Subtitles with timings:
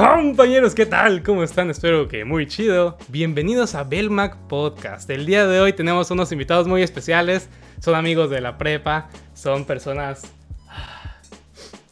[0.00, 1.22] Compañeros, ¿qué tal?
[1.22, 1.68] ¿Cómo están?
[1.68, 2.96] Espero que muy chido.
[3.08, 5.10] Bienvenidos a Belmac Podcast.
[5.10, 7.50] El día de hoy tenemos unos invitados muy especiales.
[7.80, 10.22] Son amigos de la prepa, son personas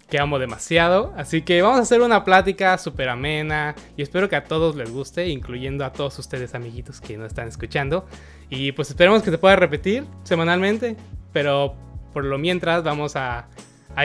[0.09, 1.13] que amo demasiado.
[1.19, 4.91] Así que vamos a hacer una plática súper amena y espero que a todos les
[4.91, 8.07] guste, incluyendo a todos ustedes amiguitos que nos están escuchando.
[8.49, 10.97] Y pues esperemos que se pueda repetir semanalmente,
[11.35, 11.75] pero
[12.15, 13.49] por lo mientras vamos a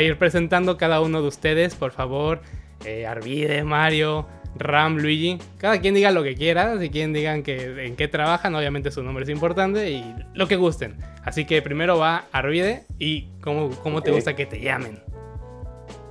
[0.01, 2.41] ir presentando cada uno de ustedes, por favor.
[2.85, 5.37] Eh, Arvide, Mario, Ram, Luigi.
[5.57, 9.03] Cada quien diga lo que quiera, si quieren digan que en qué trabajan, obviamente su
[9.03, 10.95] nombre es importante y lo que gusten.
[11.23, 14.99] Así que primero va Arvide y cómo, cómo te gusta que te llamen.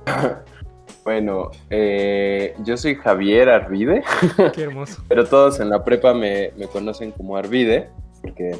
[1.03, 4.03] Bueno, eh, yo soy Javier Arvide,
[4.53, 5.03] Qué hermoso.
[5.09, 7.89] pero todos en la prepa me, me conocen como Arvide,
[8.21, 8.55] porque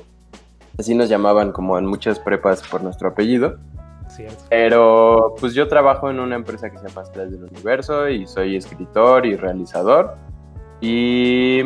[0.77, 3.59] así nos llamaban como en muchas prepas por nuestro apellido.
[4.15, 4.43] Cierto.
[4.49, 8.55] Pero pues yo trabajo en una empresa que se llama Estrellas del Universo y soy
[8.55, 10.15] escritor y realizador.
[10.81, 11.63] Y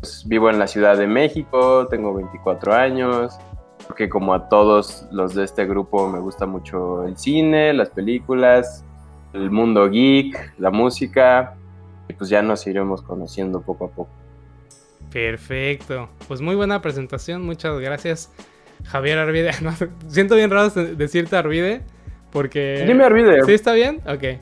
[0.00, 3.38] pues, vivo en la Ciudad de México, tengo 24 años.
[3.86, 8.84] Porque como a todos los de este grupo me gusta mucho el cine, las películas,
[9.32, 11.56] el mundo geek, la música.
[12.08, 14.10] Y pues ya nos iremos conociendo poco a poco.
[15.10, 16.08] Perfecto.
[16.28, 18.30] Pues muy buena presentación, muchas gracias.
[18.84, 19.50] Javier Arvide.
[19.62, 19.72] No,
[20.08, 21.82] siento bien raro decirte Arvide
[22.32, 22.84] porque...
[22.86, 23.44] Dime Arvide.
[23.44, 24.00] ¿Sí está bien?
[24.06, 24.40] Ok.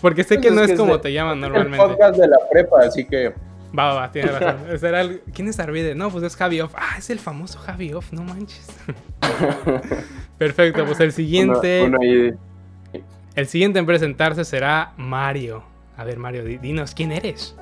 [0.00, 1.78] Porque sé que Pues no es como te llaman el normalmente.
[1.86, 3.32] podcast de la prepa, así que
[3.76, 4.94] Va, va, va, tienes razón.
[4.94, 5.94] El- ¿Quién es Arvide?
[5.94, 6.74] No, pues es Javi Off.
[6.76, 8.66] Ah, es el famoso Javi Off, no manches.
[10.38, 12.34] Perfecto, pues el siguiente.
[13.34, 15.62] El siguiente en presentarse será Mario.
[15.96, 17.56] A ver, Mario, di- dinos quién eres.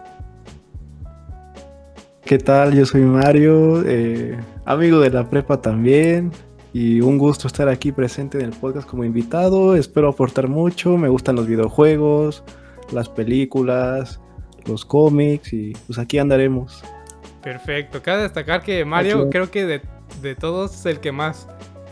[2.25, 2.75] ¿Qué tal?
[2.75, 6.33] Yo soy Mario, eh, amigo de la prepa también.
[6.73, 9.77] Y un gusto estar aquí presente en el podcast como invitado.
[9.77, 10.97] Espero aportar mucho.
[10.97, 12.43] Me gustan los videojuegos,
[12.93, 14.23] las películas,
[14.65, 16.83] los cómics y pues aquí andaremos.
[17.43, 18.01] Perfecto.
[18.03, 19.83] Cabe destacar que Mario, creo que de,
[20.23, 21.47] de todos es el que más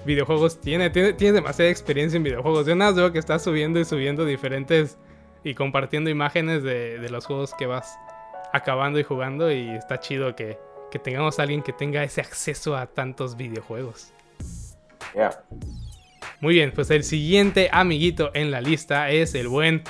[0.06, 0.88] videojuegos tiene.
[0.88, 1.12] tiene.
[1.12, 2.66] Tiene demasiada experiencia en videojuegos.
[2.66, 4.96] Yo nada más veo que estás subiendo y subiendo diferentes
[5.44, 7.98] y compartiendo imágenes de, de los juegos que vas
[8.52, 9.50] acabando y jugando.
[9.50, 10.58] Y está chido que,
[10.90, 14.12] que tengamos a alguien que tenga ese acceso a tantos videojuegos.
[15.14, 15.30] ya.
[16.40, 19.82] Muy bien, pues el siguiente amiguito en la lista es el buen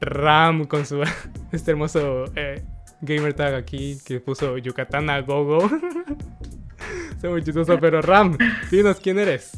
[0.00, 1.02] Ram con su
[1.52, 2.62] este hermoso eh,
[3.00, 5.70] gamer tag aquí que puso Yucatán a Gogo.
[7.10, 8.36] Está muy chistoso, pero Ram,
[8.70, 9.52] dinos quién eres.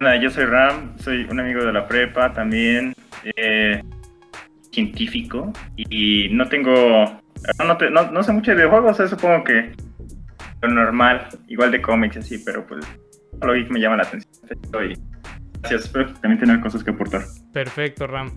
[0.00, 2.94] Hola, yo soy Ram, soy un amigo de la prepa también,
[3.36, 3.82] eh,
[4.74, 6.72] científico y no tengo,
[7.64, 9.72] no, te- no- no sé mucho de videojuegos, eh, supongo que
[10.62, 12.84] lo normal, igual de cómics así, pero pues
[13.40, 14.32] lo que me llama la atención.
[14.90, 14.94] Y
[15.60, 17.22] gracias, espero también tener cosas que aportar.
[17.52, 18.30] Perfecto, Ram.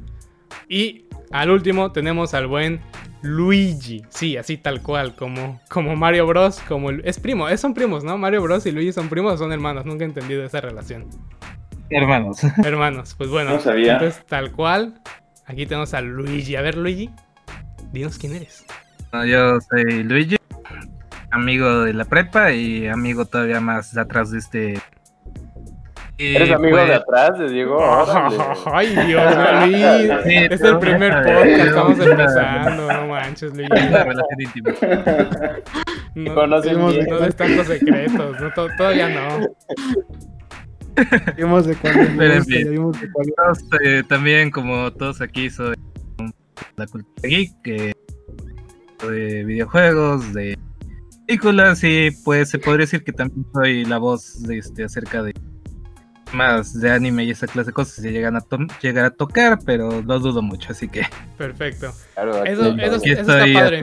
[0.70, 2.80] Y al último tenemos al buen
[3.22, 4.02] Luigi.
[4.10, 6.60] Sí, así tal cual, como, como Mario Bros.
[6.68, 8.18] Como el- es primo, es, son primos, ¿no?
[8.18, 8.66] Mario Bros.
[8.66, 9.86] y Luigi son primos o son hermanos.
[9.86, 11.06] Nunca he entendido esa relación.
[11.90, 12.40] Hermanos.
[12.64, 13.52] Hermanos, pues bueno.
[13.52, 13.94] No sabía.
[13.94, 14.96] Entonces, tal cual.
[15.48, 16.56] Aquí tenemos a Luigi.
[16.56, 17.10] A ver, Luigi,
[17.92, 18.66] dinos quién eres.
[19.14, 20.36] No, yo soy Luigi,
[21.32, 24.80] amigo de la prepa y amigo todavía más de atrás de este.
[26.20, 27.78] Y, ¿Eres amigo pues, de atrás de Diego?
[28.74, 29.20] Ay, Dios mío,
[29.68, 30.30] Luigi.
[30.30, 32.92] Sí, Es el primer podcast, estamos empezando.
[32.94, 33.88] No manches, Una Luigi.
[33.88, 34.72] relación íntima.
[36.16, 38.42] No, conocen no tantos secretos.
[38.42, 39.48] No, to- todavía no.
[41.36, 45.76] Vimos de cuál vimos de cuál- Todos, eh, también, como todos aquí, soy
[46.76, 47.54] la cultura geek,
[49.08, 50.58] de videojuegos, de
[51.28, 55.34] películas y pues se podría decir que también soy la voz de este acerca de
[56.34, 59.60] más de anime y esa clase de cosas se llegan a to- llegar a tocar,
[59.66, 61.04] pero lo dudo mucho, así que
[61.38, 61.94] Perfecto.
[62.16, 63.82] Claro, Eso- eso aquí está padre.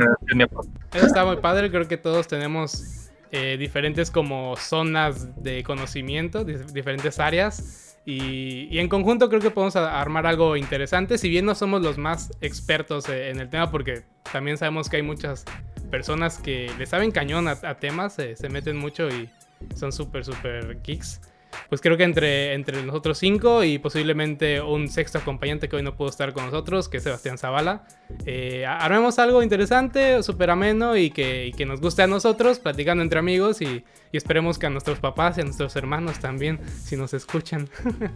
[0.92, 1.70] Eso está muy padre.
[1.70, 3.03] Creo que todos tenemos
[3.36, 7.96] eh, diferentes como zonas de conocimiento, dif- diferentes áreas.
[8.06, 11.18] Y, en conjunto creo que podemos armar algo interesante.
[11.18, 14.98] Si bien no somos los más expertos eh, en el tema, porque también sabemos que
[14.98, 15.44] hay muchas
[15.90, 19.28] personas que le saben cañón a, a temas, eh, se meten mucho y
[19.74, 21.20] son súper, súper geeks.
[21.68, 25.96] Pues creo que entre, entre nosotros cinco y posiblemente un sexto acompañante que hoy no
[25.96, 27.86] pudo estar con nosotros, que es Sebastián Zavala,
[28.26, 33.02] eh, armemos algo interesante, súper ameno y que, y que nos guste a nosotros, platicando
[33.02, 36.96] entre amigos y, y esperemos que a nuestros papás y a nuestros hermanos también, si
[36.96, 37.68] nos escuchan.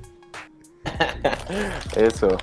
[1.97, 2.37] Eso.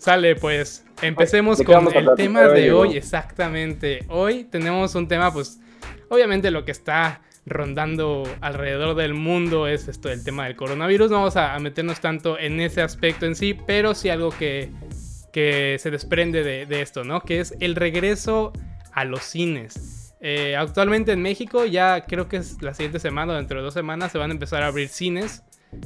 [0.00, 4.04] Sale, pues empecemos ¿De qué con el tema de hoy, exactamente.
[4.08, 5.60] Hoy tenemos un tema, pues,
[6.08, 11.10] obviamente lo que está rondando alrededor del mundo es esto, el tema del coronavirus.
[11.10, 14.70] No vamos a, meternos tanto en ese aspecto en sí, pero sí algo que
[15.32, 17.20] que se desprende de, de esto, ¿no?
[17.20, 18.52] Que es el regreso
[18.92, 20.14] a los cines.
[20.20, 23.74] Eh, actualmente en México ya creo que es la siguiente semana o dentro de dos
[23.74, 25.44] semanas se van a empezar a abrir cines.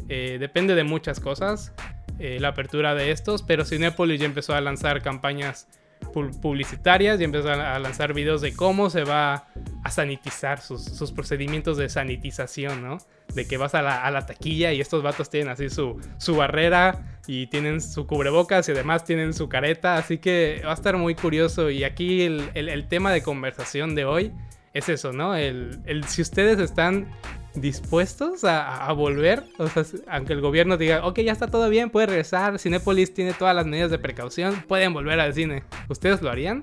[0.08, 1.72] Eh, depende de muchas cosas
[2.18, 5.68] eh, la apertura de estos, pero Cinepolis ya empezó a lanzar campañas
[6.12, 9.46] publicitarias y empezó a lanzar videos de cómo se va
[9.82, 12.98] a sanitizar sus, procedimientos de sanitización, ¿no?
[13.34, 15.96] De que vas a la, taquilla y estos vatos tienen así su,
[16.36, 20.96] barrera y tienen su cubrebocas y además tienen su careta, así que va a estar
[20.96, 24.32] muy curioso y aquí el, tema de conversación de hoy
[24.74, 25.34] es eso, ¿no?
[25.34, 27.08] El si ustedes están
[27.54, 31.90] dispuestos a, a volver, o sea, aunque el gobierno diga, ok, ya está todo bien,
[31.90, 35.62] puede regresar, Cinépolis tiene todas las medidas de precaución, pueden volver al cine.
[35.88, 36.62] ¿Ustedes lo harían?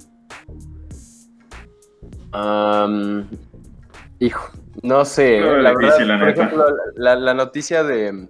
[4.20, 4.52] Hijo,
[4.84, 5.40] no sé.
[5.40, 6.66] Lo la difícil, verdad, la por ejemplo,
[6.96, 8.28] la, la noticia de,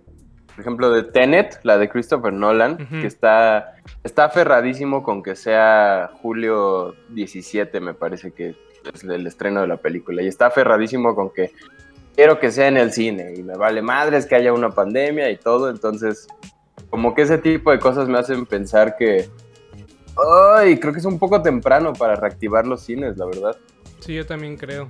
[0.48, 6.12] por ejemplo, de Tenet, la de Christopher Nolan, que está, está aferradísimo con que sea
[6.22, 8.56] julio 17, me parece que
[8.94, 11.52] es el estreno de la película, y está aferradísimo con que
[12.16, 15.38] quiero que sea en el cine, y me vale madres que haya una pandemia y
[15.38, 16.28] todo, entonces,
[16.90, 19.30] como que ese tipo de cosas me hacen pensar que,
[20.58, 23.56] ay, creo que es un poco temprano para reactivar los cines, la verdad.
[24.00, 24.88] Sí, yo también creo.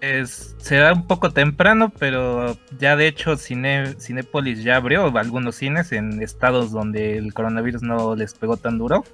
[0.00, 5.92] Es, será un poco temprano, pero ya de hecho Cine, Cinépolis ya abrió algunos cines
[5.92, 9.04] en estados donde el coronavirus no les pegó tan duro.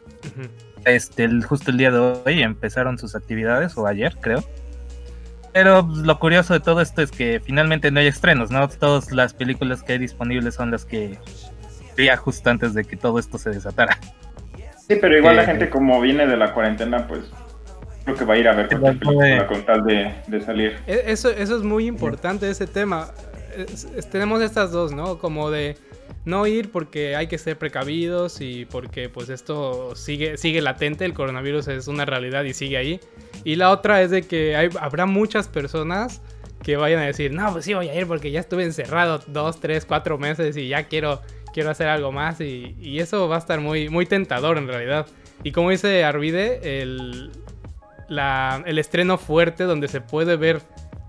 [0.87, 4.43] Este, el- justo el día de hoy empezaron sus actividades, o ayer creo.
[5.53, 8.69] Pero pues, lo curioso de todo esto es que finalmente no hay estrenos, ¿no?
[8.69, 11.19] Todas las películas que hay disponibles son las que
[11.97, 13.99] veía justo antes de que todo esto se desatara.
[14.87, 17.21] Sí, pero igual la Eh, gente como viene de la cuarentena, pues
[18.05, 20.79] creo que va a ir a ver cualquier película con tal de, de salir.
[20.87, 23.09] E- Eso, eso es muy importante, ese tema.
[23.57, 25.19] Es- es- tenemos estas dos, ¿no?
[25.19, 25.77] Como de
[26.25, 31.15] no ir porque hay que ser precavidos y porque pues esto sigue, sigue latente, el
[31.15, 33.01] coronavirus es una realidad y sigue ahí.
[33.45, 36.21] Y la otra es de que habrá muchas personas
[36.63, 39.61] que vayan a decir, no, pues sí voy a ir porque ya estuve encerrado dos,
[39.61, 43.61] tres, cuatro meses y ya quiero, quiero hacer algo más y, eso va a estar
[43.61, 45.07] muy, muy tentador en realidad.
[45.45, 47.31] Y como dice Arvide, el,
[48.09, 50.61] el estreno fuerte donde se puede ver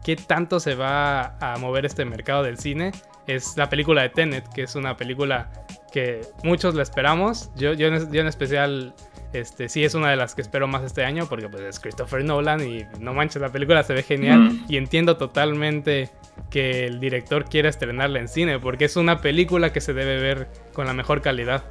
[0.04, 2.92] qué tanto se va a mover este mercado del cine
[3.28, 5.52] es la película de Tenet, que es una película
[5.92, 7.52] que muchos la esperamos.
[7.56, 8.94] Yo, yo, yo en especial,
[9.34, 12.24] este, sí es una de las que espero más este año porque pues, es Christopher
[12.24, 14.66] Nolan y no manches, la película se ve genial Mm.
[14.70, 16.10] y entiendo totalmente
[16.50, 20.48] que el director quiera estrenarla en cine porque es una película que se debe ver
[20.74, 21.64] con la mejor calidad.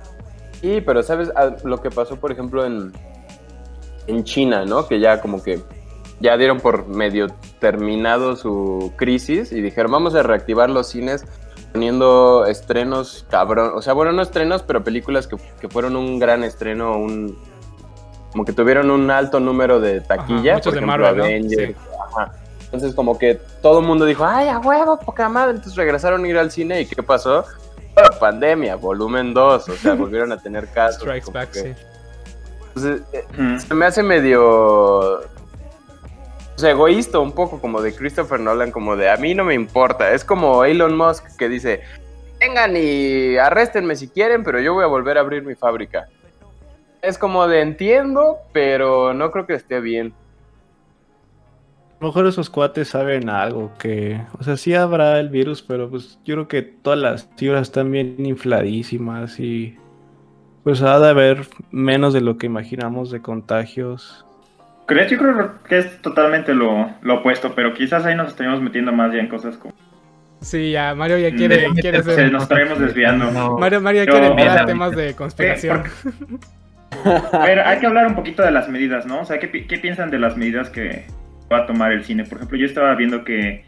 [0.60, 2.92] Sí, pero sabes Ah, lo que pasó, por ejemplo, en,
[4.06, 4.86] en China, ¿no?
[4.88, 5.60] Que ya como que
[6.20, 7.28] ya dieron por medio
[7.60, 11.24] terminado su crisis y dijeron, vamos a reactivar los cines
[11.72, 13.72] poniendo estrenos cabrón.
[13.74, 17.38] O sea, bueno, no estrenos, pero películas que, que fueron un gran estreno, un
[18.32, 20.54] como que tuvieron un alto número de taquilla.
[20.54, 21.24] muchos por de ejemplo, Marvel, ¿no?
[21.24, 21.76] Avengers,
[22.10, 22.32] ajá.
[22.64, 25.52] Entonces como que todo el mundo dijo, ay, a huevo, poca madre.
[25.56, 27.44] Entonces regresaron a ir al cine y ¿qué pasó?
[27.96, 31.00] Ah, pandemia, volumen 2, o sea, volvieron a tener casos.
[31.02, 31.74] Strikes Back, que- sí.
[32.76, 33.58] Entonces, eh, Mm.
[33.58, 39.08] se me hace medio o sea, egoísta un poco como de Christopher Nolan, como de
[39.08, 40.12] a mí no me importa.
[40.12, 41.80] Es como Elon Musk que dice,
[42.40, 46.08] vengan y arréstenme si quieren, pero yo voy a volver a abrir mi fábrica.
[47.02, 50.12] Es como de entiendo, pero no creo que esté bien.
[52.00, 55.90] A lo mejor esos cuates saben algo que, o sea, sí habrá el virus, pero
[55.90, 59.76] pues yo creo que todas las cifras están bien infladísimas y
[60.62, 64.24] pues ha de haber menos de lo que imaginamos de contagios.
[64.86, 68.92] Creo, yo creo que es totalmente lo, lo opuesto, pero quizás ahí nos estaríamos metiendo
[68.92, 69.74] más ya en cosas como...
[70.40, 72.30] Sí, ya Mario ya quiere, Mm, quiere se ser...
[72.32, 73.28] nos estaremos desviando.
[73.32, 75.82] No, Mario, Mario Yo- quiere entrar a Mira, temas de conspiración.
[77.32, 79.20] A ver, hay que hablar un poquito de las medidas, ¿no?
[79.20, 81.06] O sea, ¿qué, qué piensan de las medidas que
[81.50, 82.24] va a tomar el cine?
[82.24, 83.64] Por ejemplo, yo estaba viendo que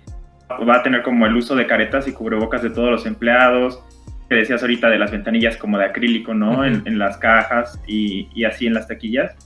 [0.69, 3.83] va a tener como el uso de caretas y cubrebocas de todos los empleados,
[4.29, 6.65] que decías ahorita de las ventanillas como de acrílico, ¿no?
[6.65, 9.37] En, en las cajas y, y así en las taquillas.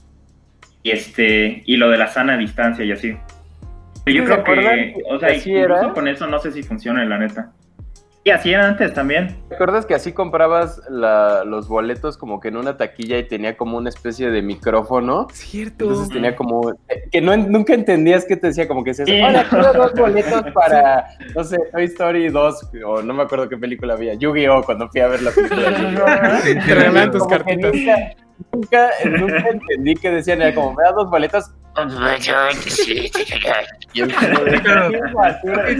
[0.83, 3.17] Y este, y lo de la sana distancia y así.
[4.05, 5.93] Yo ¿Se creo que, o sea, incluso era?
[5.93, 7.51] con eso no sé si funciona, la neta.
[8.27, 9.37] Y así era antes también.
[9.49, 13.55] ¿Te acuerdas que así comprabas la- los boletos como que en una taquilla y tenía
[13.55, 15.27] como una especie de micrófono?
[15.31, 15.85] Cierto.
[15.85, 19.21] Entonces tenía como eh, que no nunca entendías qué te decía, como que decías, Sí.
[19.21, 21.05] hola, quiero dos boletos para,
[21.35, 24.63] no sé, Toy Story 2, o no me acuerdo qué película había, Yu-Gi-Oh!
[24.63, 26.41] cuando fui a ver la película.
[26.65, 27.71] Te regalan tus cartitas.
[27.75, 28.09] Nunca,
[28.51, 28.89] nunca,
[29.19, 31.51] nunca entendí que decían, era como, me da dos boletos.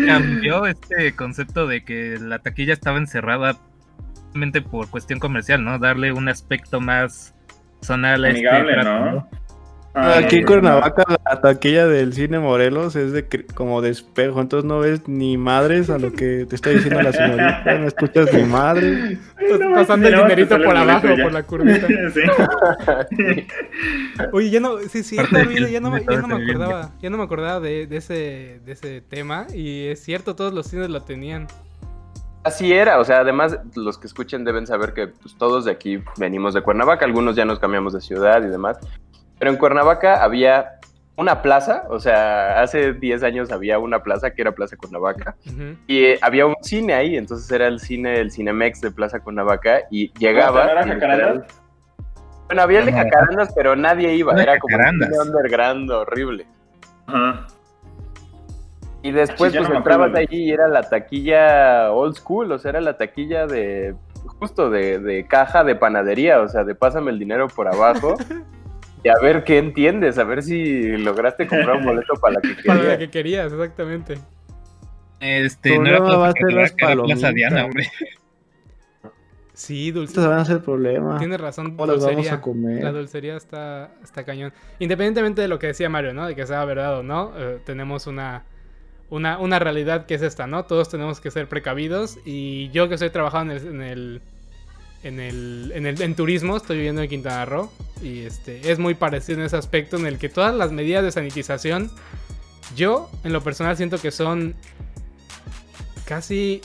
[0.06, 3.58] Cambió este concepto de que la taquilla estaba encerrada
[4.70, 5.80] por cuestión comercial, ¿no?
[5.80, 7.34] Darle un aspecto más
[7.80, 9.30] personal a este Amigable, trato, ¿no?
[9.98, 14.42] Ah, Aquí en no, Cuernavaca la taquilla del cine Morelos es de como de espejo,
[14.42, 18.34] entonces no ves ni madres a lo que te está diciendo la señorita, no escuchas
[18.34, 19.18] ni madre.
[19.50, 21.88] No, pasando el no, dinerito por abajo, por la curvita.
[23.16, 23.48] Sí.
[24.34, 27.60] Oye, ya no, sí, sí, ya no, ya no me acordaba, ya no me acordaba
[27.60, 31.48] de, de ese, de ese tema y es cierto, todos los cines lo tenían.
[32.46, 36.04] Así era, o sea, además los que escuchen deben saber que pues, todos de aquí
[36.18, 38.78] venimos de Cuernavaca, algunos ya nos cambiamos de ciudad y demás,
[39.40, 40.80] pero en Cuernavaca había
[41.18, 45.36] una plaza, o sea, hace 10 años había una plaza que era Plaza Cuernavaca
[45.88, 49.82] y eh, había un cine ahí, entonces era el cine, el Cinemex de Plaza Cuernavaca
[49.90, 50.68] y llegaba...
[52.48, 52.92] Bueno, había el de.
[52.92, 56.46] Jacarandas, pero nadie iba, No, era como un underground horrible.
[57.08, 57.48] Ajá.
[59.02, 60.28] Y después Sí, pues no entrabas acuerdo.
[60.30, 63.96] allí y era la taquilla old school, o sea, era la taquilla de
[64.40, 68.16] justo de, de caja de panadería, o sea, de pásame el dinero por abajo
[69.06, 72.56] y a ver qué entiendes, a ver si lograste comprar un boleto para la que
[72.66, 72.98] Para la querías.
[72.98, 74.18] que querías, exactamente.
[75.20, 77.34] Este, no era va a ser las era Plaza palomitas.
[77.36, 77.88] Diana, hombre.
[79.54, 80.28] Sí, Estos dulce.
[80.28, 81.18] van a ser problema.
[81.18, 82.34] Tienes razón, ¿Cómo las vamos dulcería.
[82.34, 82.84] a comer?
[82.84, 84.52] La dulcería está, está cañón.
[84.80, 86.28] Independientemente de lo que decía Mario, ¿no?
[86.28, 88.44] De que sea verdad o no, eh, tenemos una,
[89.10, 90.66] una, una realidad que es esta, ¿no?
[90.66, 92.18] Todos tenemos que ser precavidos.
[92.26, 94.22] Y yo que estoy trabajando en el, en el,
[95.06, 97.72] en el, en el- en turismo, estoy viviendo en Quintana Roo.
[98.02, 101.12] Y este, es muy parecido en ese aspecto en el que todas las medidas de
[101.12, 101.92] sanitización,
[102.76, 104.56] yo en lo personal siento que son
[106.06, 106.62] casi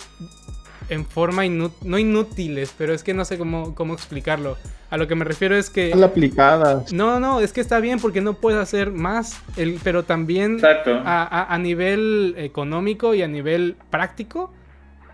[0.89, 4.57] en forma inú- no inútiles, pero es que no sé cómo, cómo explicarlo.
[4.91, 5.91] A lo que me refiero es que...
[5.91, 6.93] Mal aplicadas.
[6.93, 10.59] No, no, es que está bien porque no puedes hacer más, el, pero también
[11.31, 14.53] a- a nivel económico y a nivel práctico,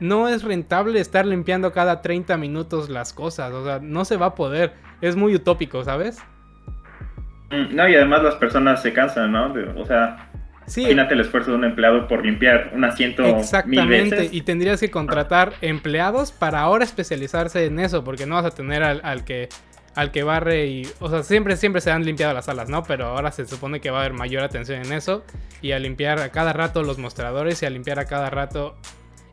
[0.01, 4.27] no es rentable estar limpiando cada 30 minutos las cosas, o sea, no se va
[4.27, 6.19] a poder, es muy utópico, ¿sabes?
[7.51, 9.53] Mm, No, y además las personas se cansan, ¿no?
[9.77, 10.31] O sea,
[10.67, 14.35] Sí, imagínate el esfuerzo de un empleado por limpiar un asiento mil exactamente, veces.
[14.35, 18.83] y tendrías que contratar empleados para ahora especializarse en eso, porque no vas a tener
[18.83, 19.49] al, al que
[19.95, 22.83] al que barre y, o sea, siempre siempre se han limpiado las salas, ¿no?
[22.83, 25.25] Pero ahora se supone que va a haber mayor atención en eso
[25.63, 28.77] y a limpiar a cada rato los mostradores y a limpiar a cada rato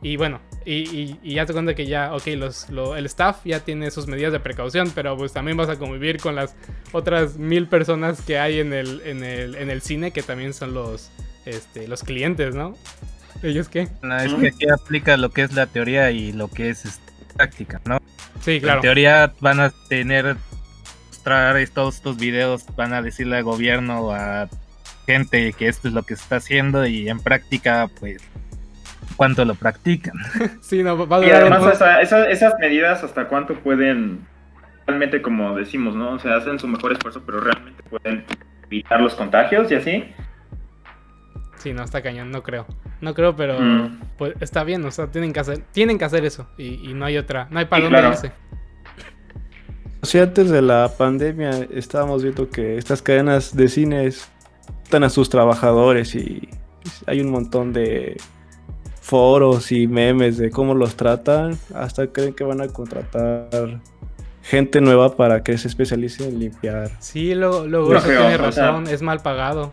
[0.04, 3.38] y bueno, y, y- y ya te cuenta que ya, ok, los, lo- el staff
[3.44, 6.54] ya tiene sus medidas de precaución, pero pues también vas a convivir con las
[6.92, 10.74] otras mil personas que hay en el, en el, en el cine, que también son
[10.74, 11.10] los,
[11.46, 12.76] este, los clientes, ¿no?
[13.42, 13.88] ¿Ellos qué?
[14.02, 17.12] No, es que aquí aplica lo que es la teoría y lo que es este,
[17.34, 17.98] práctica, ¿no?
[18.42, 18.78] Sí, claro.
[18.78, 20.36] En teoría van a tener
[21.08, 24.48] mostrar todos estos videos, van a decirle al gobierno, a
[25.06, 28.20] gente que esto es lo que se está haciendo y en práctica, pues,
[29.16, 30.14] cuánto lo practican.
[30.60, 31.72] Sí, no, va a Y durar un además poco.
[31.72, 34.26] esa- esa- esas medidas hasta cuánto pueden,
[34.86, 36.12] realmente como decimos, ¿no?
[36.12, 38.24] O sea, hacen su mejor esfuerzo, pero realmente pueden
[38.66, 40.04] evitar los contagios y así.
[41.56, 42.66] Sí, no, está cañón, no creo.
[43.00, 44.00] No creo, pero Mm.
[44.18, 47.04] pues está bien, o sea, tienen que hacer, tienen que hacer eso y, y no
[47.06, 48.14] hay otra, no hay para Sí, dónde claro.
[48.14, 48.32] irse.
[50.02, 54.30] Si antes de la pandemia estábamos viendo que estas cadenas de cines
[54.82, 56.46] están a sus trabajadores y
[57.06, 58.18] hay un montón de
[59.04, 63.78] foros y memes de cómo los tratan, hasta creen que van a contratar
[64.42, 66.90] gente nueva para que se especialice en limpiar.
[67.00, 69.72] Sí, luego, luego No eso creo, tiene razón, es mal pagado.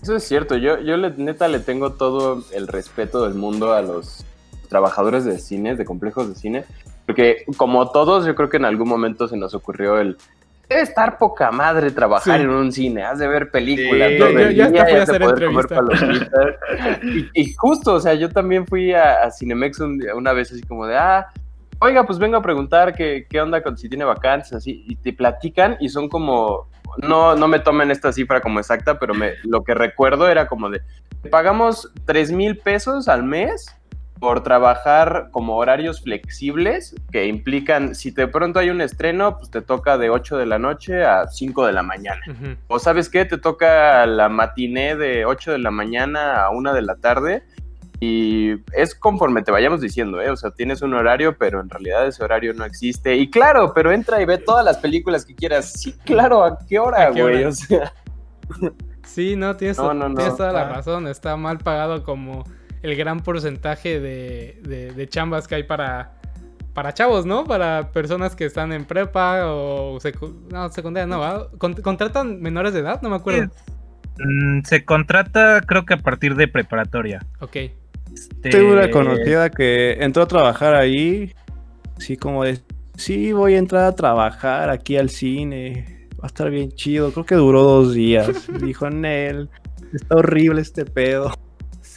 [0.00, 3.82] Eso es cierto, yo, yo le- neta le tengo todo el respeto del mundo a
[3.82, 4.24] los
[4.68, 6.64] trabajadores de cines, de complejos de cine,
[7.06, 10.16] porque como todos, yo creo que en algún momento se nos ocurrió el...
[10.68, 12.44] Debe estar poca madre trabajar Sí.
[12.44, 15.02] en un cine, has de ver películas Sí, yo- el yo hasta día, fui a
[15.02, 15.76] has de hacer poder comer entrevista.
[15.76, 17.02] palomitas.
[17.34, 20.62] Y, y justo, o sea, yo también fui a, a Cinemex un una vez así
[20.62, 21.26] como de, ah,
[21.80, 25.12] oiga, pues vengo a preguntar qué, qué onda con si tiene vacantes, así, y te
[25.12, 29.62] platican y son como, no, no me tomen esta cifra como exacta, pero me, lo
[29.64, 30.82] que recuerdo era como de,
[31.30, 33.74] pagamos 3 mil pesos al mes
[34.20, 39.62] por trabajar como horarios flexibles que implican, si de pronto hay un estreno, pues te
[39.62, 42.20] toca de 8 de la noche a 5 de la mañana.
[42.68, 46.82] O sabes qué, te toca la matiné de 8 de la mañana a 1 de
[46.82, 47.42] la tarde
[48.00, 50.30] y es conforme te vayamos diciendo, ¿eh?
[50.30, 53.16] O sea, tienes un horario, pero en realidad ese horario no existe.
[53.16, 55.72] Y claro, pero entra y ve todas las películas que quieras.
[55.72, 57.36] Sí, claro, ¿a qué hora, ¿A qué güey?
[57.38, 57.48] hora?
[57.48, 57.92] O sea,
[59.04, 60.14] Sí, no, tienes, No, no, no.
[60.16, 60.68] tienes toda la Ah.
[60.74, 61.06] razón.
[61.08, 62.44] Está mal pagado como
[62.82, 66.12] el gran porcentaje de, de- de chambas que hay para,
[66.74, 67.44] para chavos, ¿no?
[67.44, 71.48] Para personas que están en prepa o secu- no, secundaria, no, ¿va?
[71.58, 73.00] Con- ¿Contratan menores de edad?
[73.02, 73.50] No me acuerdo.
[74.18, 77.24] Mm, se contrata, creo que a partir de preparatoria.
[77.40, 77.56] Ok.
[78.12, 81.34] Este, Tengo una conocida que entró a trabajar ahí
[81.98, 82.60] Sí, como de,
[82.96, 86.06] sí, voy a entrar a trabajar aquí al cine.
[86.12, 87.12] Va a estar bien chido.
[87.12, 88.46] Creo que duró dos días.
[88.62, 89.50] Dijo Nel,
[89.92, 91.32] está horrible este pedo.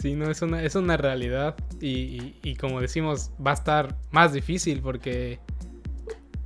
[0.01, 1.55] Sí, no, es una, es una realidad.
[1.79, 5.39] Y, y- y como decimos, va a estar más difícil porque.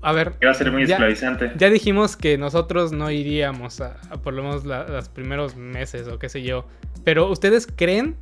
[0.01, 1.51] A ver, Que va a ser muy Ya- esclavizante.
[1.57, 6.07] ya dijimos que nosotros no iríamos a, a por lo menos la- los primeros meses
[6.07, 6.67] o qué sé yo.
[7.03, 8.15] Pero ¿ustedes creen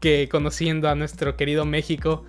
[0.00, 2.24] que conociendo a nuestro querido México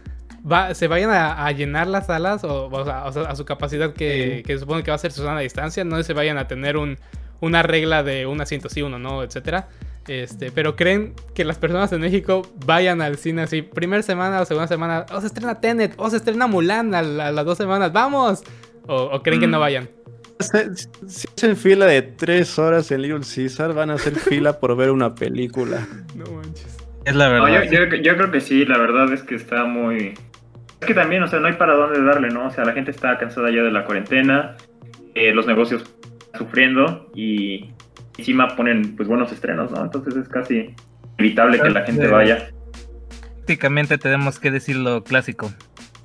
[0.50, 3.46] va, se vayan a, a llenar las salas o, o sea, o sea, a su
[3.46, 4.44] capacidad que, Sí.
[4.44, 5.84] que supone que va a ser su sana distancia?
[5.84, 6.98] No se vayan a tener un,
[7.40, 9.68] una regla de un asiento sí, uno no, etcétera.
[10.08, 14.46] Este, pero creen que las personas en México vayan al cine así, primera semana o
[14.46, 17.58] segunda semana, o se estrena Tenet, o se estrena Mulan a, la- a las dos
[17.58, 18.44] semanas, ¡vamos!
[18.88, 19.62] O, o creen que no Mm.
[19.62, 19.90] vayan.
[21.08, 24.90] Si hacen fila de tres horas en Little Caesar, van a hacer fila por ver
[24.90, 25.88] una película.
[26.16, 26.78] No manches.
[27.06, 27.64] Es la No, verdad.
[27.72, 30.14] yo, yo- yo creo que sí, la verdad es que está muy...
[30.80, 32.48] Es que también, o sea, no hay para dónde darle, ¿no?
[32.48, 34.58] O sea, la gente está cansada ya de la cuarentena,
[35.14, 35.84] eh, los negocios
[36.20, 37.70] están sufriendo y
[38.18, 39.84] encima ponen pues buenos estrenos, ¿no?
[39.84, 40.74] Entonces es casi
[41.18, 42.12] inevitable que la gente Sí.
[42.12, 42.50] vaya.
[43.38, 45.52] Prácticamente tenemos que decir lo clásico.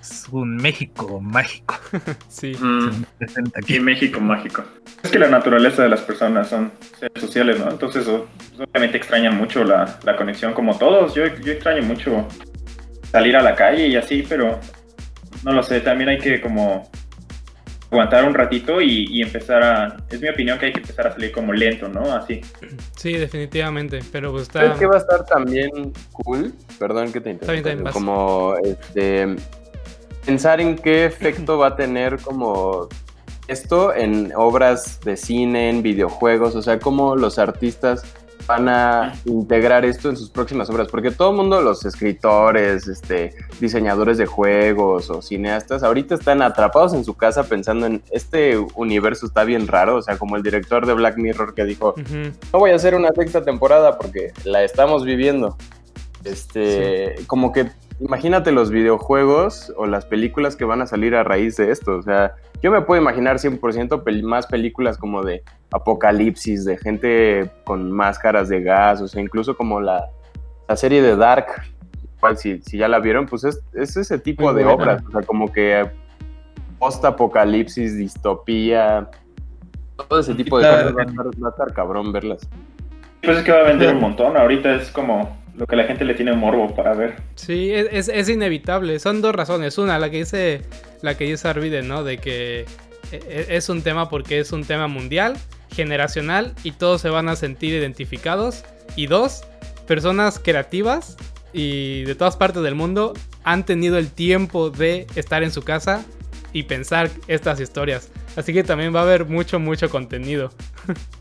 [0.01, 1.75] Es un México mágico.
[2.29, 2.53] Sí.
[2.61, 3.05] Mm,
[3.55, 4.65] aquí en México mágico.
[5.03, 7.71] Es que la naturaleza de las personas son seres sociales, ¿no?
[7.71, 11.15] Entonces pues, obviamente extrañan mucho la, la conexión como todos.
[11.15, 12.27] Yo, yo extraño mucho
[13.11, 14.59] salir a la calle y así, pero
[15.45, 16.91] no lo sé, también hay que como
[17.90, 19.97] aguantar un ratito y, y empezar a...
[20.11, 22.12] Es mi opinión que hay que empezar a salir como lento, ¿no?
[22.12, 22.40] Así.
[22.97, 24.00] Sí, definitivamente.
[24.12, 24.61] Pero pues está.
[24.61, 26.52] ¿Sabes qué va a estar también cool?
[26.78, 27.93] Perdón que te interrumpa.
[27.93, 29.37] Como este
[30.26, 32.88] pensar en qué efecto va a tener como
[33.47, 38.02] esto en obras de cine, en videojuegos, o sea, cómo los artistas
[38.47, 43.35] van a integrar esto en sus próximas obras, porque todo el mundo, los escritores, este,
[43.61, 49.26] diseñadores de juegos o cineastas, ahorita están atrapados en su casa pensando en este universo
[49.26, 51.95] está bien raro, o sea, como el director de Black Mirror que dijo,
[52.52, 55.56] no voy a hacer una sexta temporada porque la estamos viviendo.
[56.25, 61.56] Este, como que imagínate los videojuegos o las películas que van a salir a raíz
[61.56, 61.97] de esto.
[61.97, 67.50] O sea, yo me puedo imaginar 100% pel- más películas como de apocalipsis, de gente
[67.65, 70.06] con máscaras de gas, o sea, incluso como la,
[70.69, 71.47] la serie de Dark.
[72.19, 74.75] Igual, si, si ya la vieron, pues es, es ese tipo Muy de buena.
[74.82, 75.02] obras.
[75.06, 75.89] O sea, como que
[76.78, 79.09] post-apocalipsis, distopía,
[80.09, 82.49] todo ese tipo de cosas va a estar, va a estar cabrón verlas.
[83.23, 84.37] Pues es que va a vender un montón.
[84.37, 87.16] Ahorita es como lo que la gente le tiene morbo para ver.
[87.34, 88.99] Sí, es, es- es inevitable.
[88.99, 89.78] Son dos razones.
[89.78, 90.62] Una, la que dice,
[91.02, 92.04] la que dice Arvide, ¿no?
[92.04, 92.60] De que
[93.12, 95.36] e- e- es un tema porque es un tema mundial,
[95.71, 98.64] generacional y todos se van a sentir identificados.
[98.97, 99.45] Y dos,
[99.86, 101.16] personas creativas
[101.52, 103.14] y de todas partes del mundo
[103.45, 106.04] han tenido el tiempo de estar en su casa
[106.52, 108.10] y pensar estas historias.
[108.36, 110.50] Así que también va a haber mucho, mucho contenido.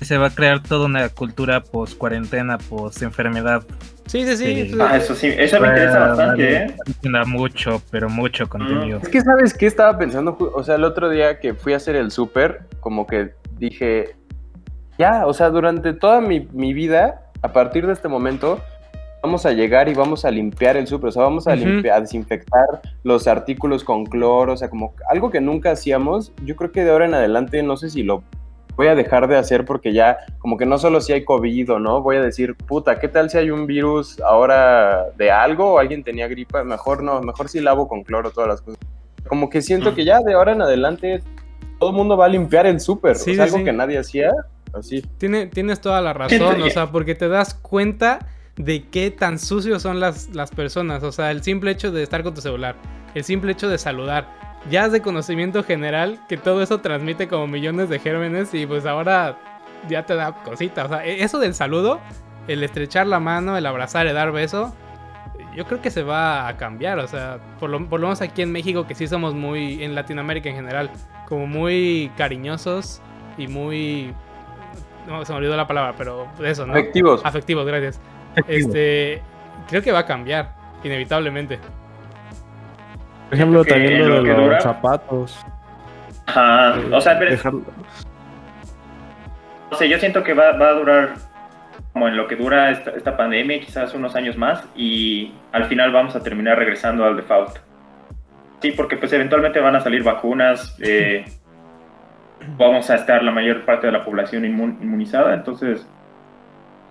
[0.00, 3.64] Se va a crear toda una cultura post cuarentena, post enfermedad.
[4.06, 4.70] Sí, sí, sí.
[4.70, 4.78] Sí.
[4.80, 6.76] Ah, eso sí, eso me interesa bastante, ¿eh?
[7.02, 9.00] Da mucho, pero mucho contenido.
[9.02, 10.36] Es que, ¿sabes qué estaba pensando?
[10.54, 14.14] O sea, el otro día que fui a hacer el súper, como que dije,
[14.98, 18.60] ya, o sea, durante toda mi, mi vida, a partir de este momento,
[19.22, 22.80] vamos a llegar y vamos a limpiar el súper, o sea, vamos a, a desinfectar
[23.02, 26.32] los artículos con cloro, o sea, como algo que nunca hacíamos.
[26.44, 28.22] Yo creo que de ahora en adelante, no sé si lo
[28.76, 31.78] voy a dejar de hacer porque ya, como que no solo si hay COVID o
[31.78, 35.78] no, voy a decir, puta, ¿qué tal si hay un virus ahora de algo o
[35.78, 36.62] alguien tenía gripa?
[36.62, 38.78] Mejor no, mejor si lavo con cloro todas las cosas.
[39.26, 41.22] Como que siento que ya de ahora en adelante
[41.80, 43.64] todo el mundo va a limpiar el súper, Sí, o sea, sí, algo sí.
[43.64, 44.32] que nadie hacía,
[44.72, 45.02] así.
[45.18, 48.20] Tiene, tienes toda la razón, o sea, porque te das cuenta
[48.56, 51.02] de qué tan sucios son las, las personas.
[51.02, 52.76] O sea, el simple hecho de estar con tu celular,
[53.14, 57.46] el simple hecho de saludar, ya es de conocimiento general que todo eso transmite como
[57.46, 59.38] millones de gérmenes y pues ahora
[59.88, 60.84] ya te da cosita.
[60.84, 62.00] O sea, e- eso del saludo,
[62.48, 64.74] el estrechar la mano, el abrazar, el dar beso,
[65.54, 66.98] yo creo que se va a cambiar.
[66.98, 69.94] O sea, por lo, por lo menos aquí en México, que sí somos muy, en
[69.94, 70.90] Latinoamérica en general,
[71.28, 73.00] como muy cariñosos
[73.38, 74.12] y muy...
[75.06, 76.76] No, se me olvidó la palabra, pero eso, ¿no?
[76.76, 77.20] Efectivos.
[77.24, 78.00] Afectivos, gracias.
[78.48, 79.22] Este,
[79.68, 80.52] creo que va a cambiar,
[80.82, 81.60] inevitablemente.
[83.28, 85.38] Por ejemplo, que también lo lo de los dura- zapatos.
[86.26, 86.74] Ajá.
[86.92, 87.62] O sea, pero, Dejarlo-
[89.70, 91.14] no sé, yo siento que va, va a durar
[91.92, 95.92] como en lo que dura esta, esta pandemia, quizás unos años más, y al final
[95.92, 97.56] vamos a terminar regresando al default.
[98.60, 101.24] Sí, porque pues eventualmente van a salir vacunas, eh,
[102.58, 105.86] vamos a estar la mayor parte de la población inmun- inmunizada, entonces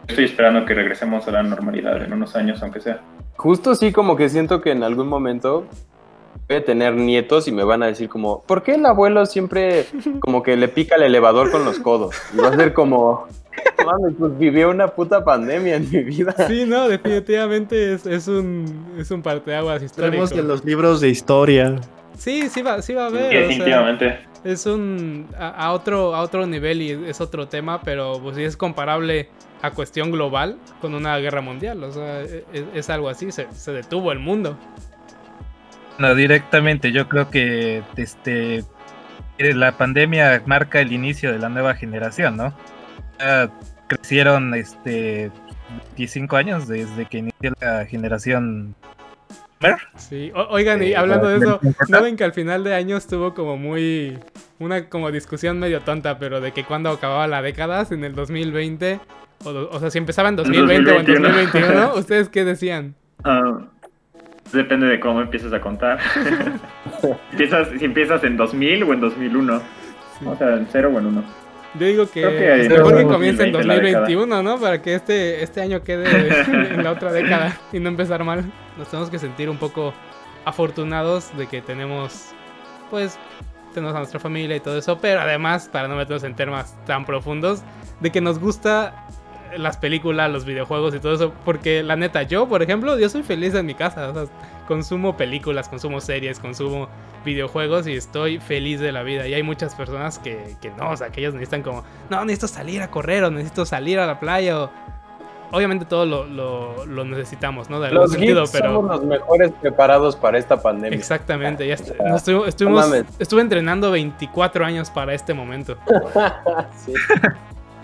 [0.07, 2.99] estoy esperando que regresemos a la normalidad en unos años, aunque sea.
[3.37, 5.67] Justo sí, como que siento que en algún momento
[6.47, 9.85] voy a tener nietos y me van a decir como, ¿por qué el abuelo siempre
[10.19, 12.15] como que le pica el elevador con los codos?
[12.33, 13.27] Y va a ser como,
[13.85, 16.35] mames, pues vivió una puta pandemia en mi vida.
[16.47, 20.11] Sí, no, definitivamente es, es un, es un parteaguas histórico.
[20.11, 21.75] Tenemos de los libros de historia.
[22.17, 23.27] Sí, sí va, sí va a Sí, haber.
[23.27, 24.19] o sea, definitivamente.
[24.45, 28.43] es un a, a otro a otro nivel y es otro tema, pero pues sí
[28.43, 29.27] es comparable
[29.61, 31.83] a cuestión global con una guerra mundial.
[31.83, 34.57] O sea, es, es algo así, se, se detuvo el mundo.
[35.97, 38.63] No, directamente, yo creo que este
[39.37, 42.53] eh, la pandemia marca el inicio de la nueva generación, ¿no?
[43.19, 43.49] Ya
[43.87, 45.31] crecieron este
[45.97, 48.75] 25 años desde que inició la generación.
[49.97, 52.97] Sí, O- oigan, y Sí, hablando de eso, ¿no ven que al final de año
[52.97, 54.17] estuvo como muy.
[54.59, 58.99] Una como discusión medio tonta, pero de que cuando acababa la década, en el 2020,
[59.43, 61.27] o, o sea, si empezaba en 2020 o en 2021.
[61.29, 62.95] 2021, ¿ustedes qué decían?
[63.23, 63.59] Ah,
[64.51, 65.99] depende de cómo empiezas a contar.
[67.31, 69.61] empiezas, si empiezas en 2000 o en 2001.
[70.19, 70.25] Sí.
[70.25, 71.23] O sea, en 0 o en 1.
[71.77, 73.99] Yo digo que que mejor que comience en 2020 la década.
[74.01, 74.59] 2021, ¿no?
[74.59, 76.05] Para que este, este año quede
[76.73, 78.45] en la otra década y no empezar mal.
[78.77, 79.93] Nos tenemos que sentir un poco
[80.45, 82.29] afortunados de que tenemos,
[82.89, 83.19] pues,
[83.73, 87.03] tenemos a nuestra familia y todo eso, pero además, para no meternos en temas tan
[87.03, 87.61] profundos,
[87.99, 89.07] de que nos gusta
[89.57, 93.23] las películas, los videojuegos y todo eso, porque la neta, yo, por ejemplo, yo soy
[93.23, 94.25] feliz en mi casa, o sea,
[94.67, 96.87] consumo películas, consumo series, consumo
[97.23, 99.27] videojuegos y estoy feliz de la vida.
[99.27, 102.47] Y hay muchas personas que, que no, o sea, que ellos necesitan como, no, necesito
[102.47, 104.69] salir a correr o necesito salir a la playa o...
[105.51, 107.79] Obviamente todo lo, lo, lo necesitamos, ¿no?
[107.79, 108.73] De algún Los sentido, pero...
[108.73, 110.97] somos los mejores preparados para esta pandemia.
[110.97, 115.77] Exactamente, ya est- estuvo- estuvimos- estuve entrenando 24 años para este momento.
[116.75, 116.93] sí.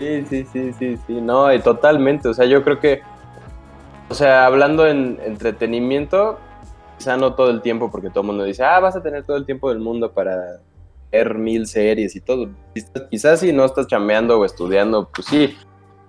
[0.02, 3.02] Sí, sí, sí, sí, sí, no, y totalmente, o sea, yo creo que,
[4.08, 6.38] o sea, hablando en entretenimiento,
[6.98, 9.36] quizá no todo el tiempo, porque todo el mundo dice, ah, vas a tener todo
[9.36, 10.60] el tiempo del mundo para
[11.10, 12.48] ver mil series y todo.
[12.74, 15.56] Quizás, quizás si no estás chambeando o estudiando, pues sí,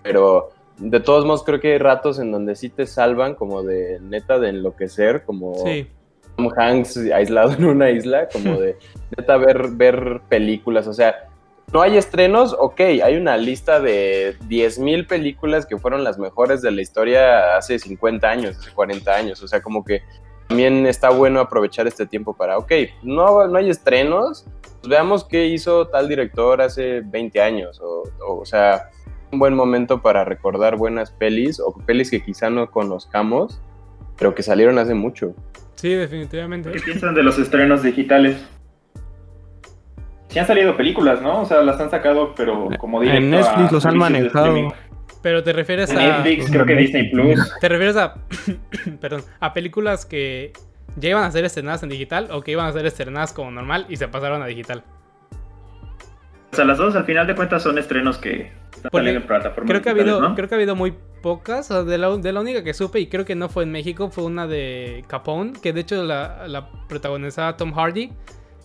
[0.01, 3.99] pero de todos modos creo que hay ratos en donde sí te salvan como de
[4.01, 5.55] neta de enloquecer, como...
[5.63, 5.87] Sí,
[6.35, 8.77] Tom Hanks aislado en una isla, como de
[9.17, 11.29] neta ver, ver películas, o sea,
[11.73, 16.69] no hay estrenos, ok, hay una lista de 10.000 películas que fueron las mejores de
[16.69, 20.03] la historia hace 50 años, hace 40 años, o sea, como que
[20.47, 25.47] también está bueno aprovechar este tiempo para, ok, no, no hay estrenos, pues veamos qué
[25.47, 28.91] hizo tal director hace 20 años, o, o, o sea,
[29.31, 33.59] un buen momento para recordar buenas pelis o pelis que quizá no conozcamos,
[34.15, 35.33] pero que salieron hace mucho.
[35.73, 36.71] sí, definitivamente.
[36.71, 38.37] ¿Qué piensan de los estrenos digitales?
[40.33, 41.41] Sí han salido películas, ¿no?
[41.41, 44.73] O sea, las han sacado, pero como En directo Netflix a los han manejado.
[45.21, 45.93] Pero te refieres a...
[45.93, 47.39] Netflix, creo que Disney Plus.
[47.61, 48.15] ¿Te refieres a...
[48.99, 50.51] perdón, a películas que
[50.95, 53.85] ya iban a ser estrenadas en digital o que iban a ser estrenadas como normal
[53.89, 54.83] y se pasaron a digital?
[56.51, 59.27] O sea, las dos al final de cuentas son estrenos que están Porque saliendo en
[59.27, 60.33] plataformas Creo que, ha habido, ¿no?
[60.33, 61.69] creo que ha habido muy pocas.
[61.69, 63.71] o sea, de, la, de la única que supe, y creo que no fue en
[63.71, 68.11] México, fue una de Capone, que de hecho la, la protagonizaba Tom Hardy.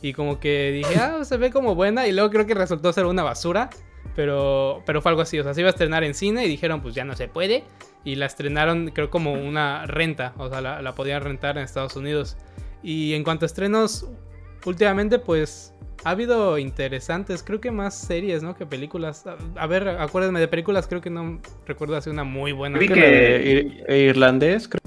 [0.03, 2.07] Y como que dije, ah, se ve como buena.
[2.07, 3.71] Y luego creo que resultó ser una basura.
[4.17, 5.39] Pero, pero fue algo así.
[5.39, 7.65] O sea, se iba a estrenar en cine y dijeron, pues ya no se puede.
[8.05, 10.35] Y la estrenaron, creo, como una renta.
[10.39, 12.37] O sea, la, la podían rentar en Estados Unidos.
[12.83, 14.07] Y en cuanto a estrenos,
[14.65, 15.73] últimamente, pues
[16.05, 18.55] ha habido interesantes, creo que más series, ¿no?
[18.57, 19.25] Que películas.
[19.57, 22.79] A, ver, acuérdenme de películas, creo que no recuerdo así una muy buena.
[22.79, 24.79] Vi Que que- la de ir- irlandés, creo.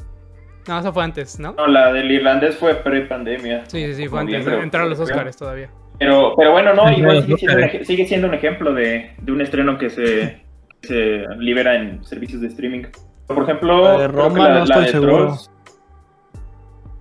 [0.68, 1.54] No, eso fue antes, ¿no?
[1.54, 3.64] No, la del irlandés fue pre-pandemia.
[3.68, 4.46] Sí, sí, sí, fue antes.
[4.46, 5.00] Entraron los.
[5.00, 5.70] Oscars todavía.
[5.98, 7.82] Pero, pero bueno, no, igual sigue siendo, un, Óscares.
[7.82, 10.42] ej- sigue siendo un ejemplo de, de un estreno que se,
[10.82, 12.84] se libera en servicios de streaming.
[13.28, 15.16] Por ejemplo, La de Roma, la, no la de seguro.
[15.18, 15.52] Trolls.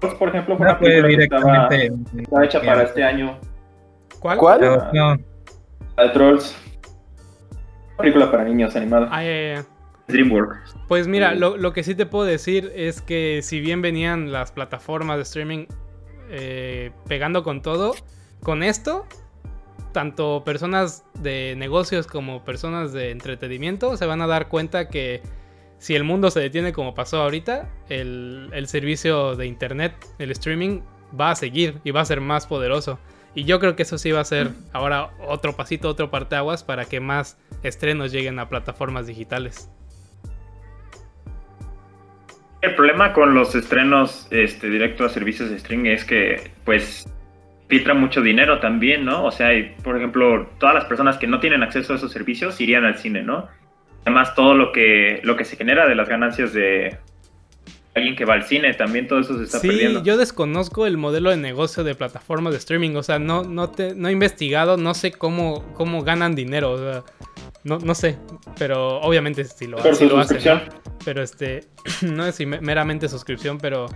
[0.01, 3.39] Trolls, por ejemplo, fue No una fue película que estaba, hecha para este año.
[4.21, 4.39] ¿Cuál?
[4.39, 4.61] ¿Cuál?
[4.93, 5.17] No,
[5.97, 6.57] La de Trolls.
[7.99, 9.09] Película para niños animada.
[9.11, 9.65] Ah, ya, ya, ya.
[10.13, 10.77] DreamWorks.
[10.89, 14.53] Pues mira, lo, lo que sí te puedo decir es que si bien venían las
[14.53, 15.67] plataformas de streaming
[16.31, 17.95] eh, pegando con todo,
[18.43, 19.07] con esto,
[19.93, 25.23] tanto personas de negocios como personas de entretenimiento se van a dar cuenta que
[25.79, 30.83] si el mundo se detiene como pasó ahorita, el, el servicio de internet, el streaming,
[31.19, 32.99] va a seguir y va a ser más poderoso.
[33.35, 36.85] Y yo creo que eso sí va a ser ahora otro pasito, otro parteaguas para
[36.85, 39.71] que más estrenos lleguen a plataformas digitales.
[42.63, 47.07] El problema con los estrenos este, directo a servicios de streaming es que, pues,
[47.69, 49.25] filtra mucho dinero también, ¿no?
[49.25, 52.61] O sea, y, por ejemplo, todas las personas que no tienen acceso a esos servicios
[52.61, 53.49] irían al cine, ¿no?
[54.03, 56.99] Además, todo lo que, lo que se genera de las ganancias de,
[57.95, 60.03] alguien que va al cine, también todo eso se está sí, perdiendo.
[60.05, 63.95] yo desconozco el modelo de negocio de plataformas de streaming, o sea, no, no, te,
[63.95, 67.03] no he investigado, no sé cómo, cómo ganan dinero, o sea,
[67.65, 68.19] no, no sé,
[68.59, 70.41] pero obviamente sí lo, sí lo hacen,
[71.05, 71.65] pero este,
[72.03, 73.87] no es meramente suscripción, pero...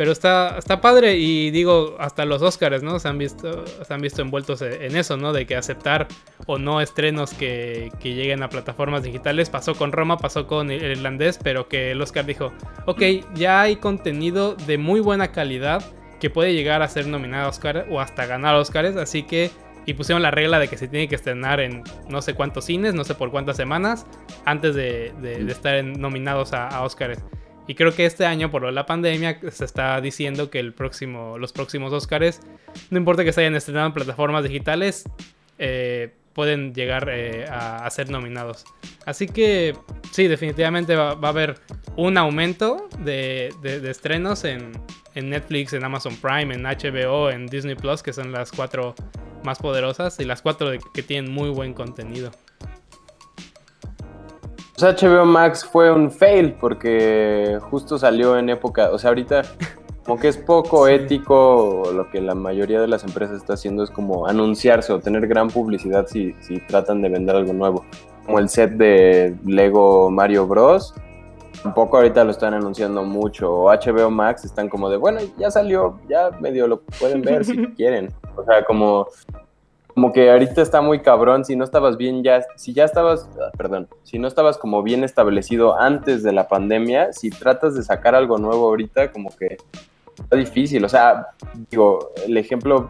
[0.00, 2.98] Pero está, está padre y digo, hasta los Oscars, ¿no?
[2.98, 5.34] Se han visto, se han visto envueltos e, en eso, ¿no?
[5.34, 6.08] De que aceptar
[6.46, 9.50] o no estrenos que, que lleguen a plataformas digitales.
[9.50, 12.50] Pasó con Roma, pasó con el irlandés, pero que el Oscar dijo,
[12.86, 13.02] ok,
[13.34, 15.84] ya hay contenido de muy buena calidad
[16.18, 19.50] que puede llegar a ser nominado a Oscar o hasta ganar Oscars, así que...
[19.84, 22.94] Y pusieron la regla de que se tiene que estrenar en no sé cuántos cines,
[22.94, 24.06] no sé por cuántas semanas,
[24.46, 27.18] antes de, de- de estar en- nominados a, a Oscars.
[27.66, 31.52] Y creo que este año, por la pandemia, se está diciendo que el próximo, los
[31.52, 32.40] próximos Oscars,
[32.90, 35.04] no importa que se hayan estrenado en plataformas digitales,
[35.58, 38.64] eh, pueden llegar eh, a, ser nominados.
[39.04, 39.76] Así que
[40.10, 41.60] sí, definitivamente va, va a haber
[41.96, 43.52] un aumento de,
[43.84, 44.72] estrenos en,
[45.14, 48.94] Netflix, en Amazon Prime, en HBO, en Disney Plus, que son las cuatro
[49.44, 52.30] más poderosas y las cuatro que tienen muy buen contenido.
[54.80, 59.42] Pues HBO Max fue un fail porque justo salió en época, o sea, ahorita
[60.06, 60.94] como que es poco Sí.
[60.94, 65.26] ético lo que la mayoría de las empresas está haciendo es como anunciarse o tener
[65.26, 67.84] gran publicidad si, si tratan de vender algo nuevo.
[68.24, 70.94] Como el set de Lego Mario Bros.
[71.62, 73.52] Tampoco ahorita lo están anunciando mucho.
[73.52, 77.66] O HBO Max están como de, bueno, ya salió, ya medio lo pueden ver si
[77.76, 78.14] quieren.
[78.34, 79.08] O sea, como
[79.94, 83.50] como que ahorita está muy cabrón, si no estabas bien ya, si ya estabas, ah,
[83.56, 88.14] perdón, si no estabas como bien establecido antes de la pandemia, si tratas de sacar
[88.14, 89.56] algo nuevo ahorita, como que
[90.18, 91.28] está difícil, o sea,
[91.70, 92.88] digo, el ejemplo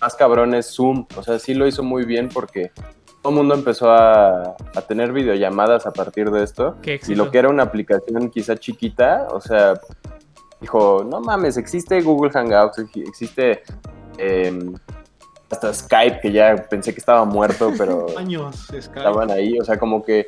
[0.00, 2.72] más cabrón es Zoom, o sea, sí lo hizo muy bien porque
[3.22, 7.30] todo el mundo empezó a, a tener videollamadas a partir de esto, Qué y lo
[7.30, 9.74] que era una aplicación quizá chiquita, o sea,
[10.60, 13.62] dijo, no mames, existe Google Hangouts, ex- existe
[14.18, 14.74] em,
[15.52, 18.80] hasta Skype, que ya pensé que estaba muerto, pero Años, Skype.
[18.98, 20.26] estaban ahí, o sea, como que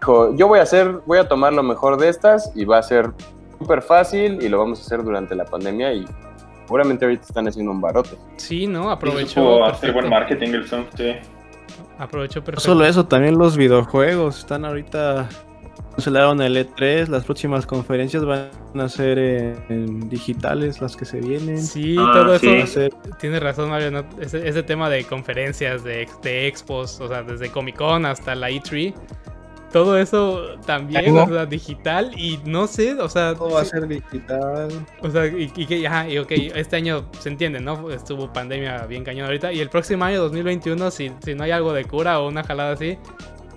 [0.00, 2.82] dijo, yo voy a hacer, voy a tomar lo mejor de estas y va a
[2.82, 3.10] ser
[3.58, 6.04] súper fácil y lo vamos a hacer durante la pandemia y
[6.64, 8.16] seguramente ahorita están haciendo un barote.
[8.36, 8.90] Sí, ¿no?
[8.90, 9.64] Aprovechó.
[9.64, 11.14] hacer buen marketing el Zoom, sí.
[11.98, 15.28] Aprovechó No solo eso, también los videojuegos están ahorita.
[15.98, 21.18] Cancelaron el E3, las próximas conferencias van a ser en, en digitales, las que se
[21.20, 21.60] vienen.
[21.60, 22.46] Sí, Ah, todo eso.
[22.46, 22.56] sí.
[22.56, 23.90] Va a ser- Tienes razón, Mario.
[23.90, 24.04] ¿no?
[24.20, 28.48] Ese, ese tema de conferencias, de, de expos, o sea, desde Comic Con hasta la
[28.48, 28.94] E3.
[29.72, 32.12] Todo eso también, o sea, digital.
[32.16, 33.34] Y no sé, o sea.
[33.34, 34.68] todo va a ser digital.
[35.02, 37.90] O sea, y, y que, ajá, y ok, este año se entiende, ¿no?
[37.90, 39.52] Estuvo pandemia bien cañón ahorita.
[39.52, 42.74] Y el próximo año, 2021, si, si no hay algo de cura o una jalada
[42.74, 42.96] así,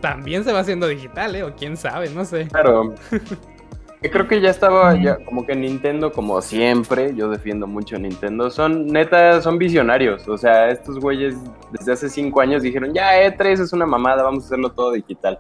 [0.02, 1.44] también se va haciendo digital, ¿eh?
[1.44, 2.48] O quién sabe, no sé.
[2.48, 2.94] Claro.
[4.04, 8.00] Yo creo que ya estaba, ya, como que Nintendo, como siempre, yo defiendo mucho a
[8.00, 10.28] Nintendo, son neta, son visionarios.
[10.28, 11.36] O sea, estos güeyes
[11.72, 15.38] desde hace cinco años dijeron, ya E3 es una mamada, vamos a hacerlo todo digital.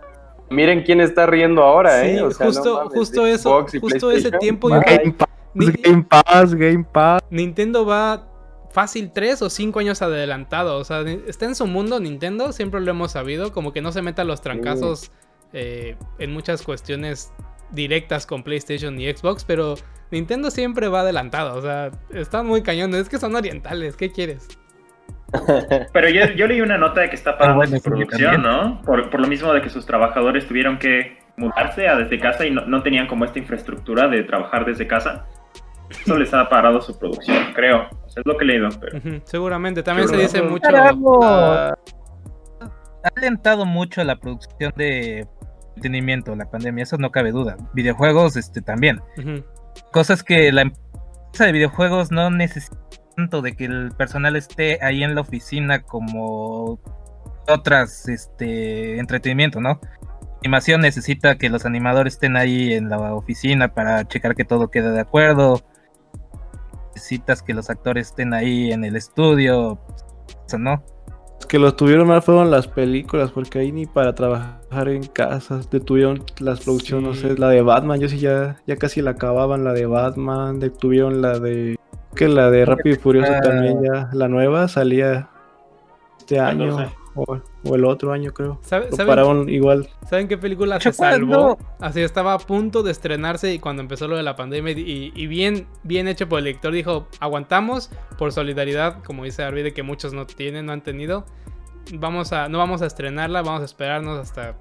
[0.52, 2.22] Miren quién está riendo ahora, Sí, ¿eh?
[2.22, 4.84] O sea, no justo, mames, justo eso, Xbox justo ese tiempo yo bye.
[4.86, 7.22] creo- Game Pass, Ni- Game Pass, Game Pass.
[7.32, 8.28] Nintendo va
[8.72, 10.78] fácil 3 o 5 años adelantado.
[10.78, 13.52] O sea, está en su mundo Nintendo, siempre lo hemos sabido.
[13.52, 15.12] Como que no se meta los trancazos
[15.54, 17.34] eh, en muchas cuestiones
[17.72, 19.76] directas con PlayStation y Xbox, pero
[20.12, 21.58] Nintendo siempre va adelantado.
[21.58, 23.02] O sea, están muy cañones.
[23.02, 24.48] Es que son orientales, ¿qué quieres?
[25.94, 28.42] Pero yo, yo leí una nota de que está parando bueno, su producción.
[28.42, 28.82] ¿no?
[28.82, 32.52] Por, por lo mismo de que sus trabajadores tuvieron que mudarse a desde casa y
[32.52, 35.26] no, no tenían como esta infraestructura de trabajar desde casa.
[35.92, 37.88] Eso les ha parado su producción, creo.
[38.06, 38.70] O sea, es lo que he leído.
[38.80, 39.22] Pero...
[39.26, 39.84] Seguramente.
[39.84, 40.70] También se dice mucho.
[43.04, 45.28] Ha alentado mucho la producción de
[45.70, 47.58] entretenimiento, la pandemia, eso no cabe duda.
[47.74, 49.02] Videojuegos, este también.
[49.92, 52.78] Cosas que la empresa de videojuegos no necesita
[53.16, 56.80] tanto de que el personal esté ahí en la oficina como
[57.48, 59.80] otras, este, entretenimiento, ¿no?
[60.44, 64.92] Animación necesita que los animadores estén ahí en la oficina para checar que todo quede
[64.92, 65.62] de acuerdo.
[66.94, 69.80] Necesitas que los actores estén ahí en el estudio,
[70.46, 70.84] eso, ¿no?
[71.36, 75.70] Los que los tuvieron mal fueron las películas, porque ahí ni para trabajar en casas
[75.70, 79.64] detuvieron las producciones, no sé, la de Batman, yo sí ya, ya casi la acababan,
[79.64, 81.78] la de Batman, detuvieron la de,
[82.16, 83.42] que la de Rápido y Furioso Ah.
[83.42, 85.30] también ya, la nueva salía
[86.20, 87.01] este año, 14.
[87.16, 88.60] O, o el otro año creo.
[88.62, 89.90] ¿Sabe- Lo saben- pararon igual.
[90.10, 91.58] ¿Saben qué película se salvó?
[91.80, 95.28] Así estaba a punto de estrenarse y cuando empezó lo de la pandemia y, y
[95.28, 100.14] bien, bien hecho por el lector dijo, aguantamos por solidaridad, como dice Arvide, que muchos
[100.14, 101.26] no tienen, no han tenido.
[101.94, 104.56] Vamos a, no vamos a estrenarla, vamos a esperarnos hasta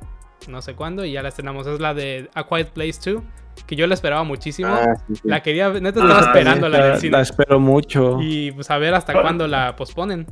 [0.49, 1.67] no sé cuándo y ya la estrenamos.
[1.67, 3.23] Es la de A Quiet Place 2,
[3.67, 4.71] que yo la esperaba muchísimo.
[4.73, 5.21] Ah, sí, sí.
[5.25, 7.13] La quería, neta estaba Ah, esperando la del La, cine.
[7.13, 8.17] la espero mucho.
[8.23, 10.27] Y pues a ver hasta cuándo la posponen.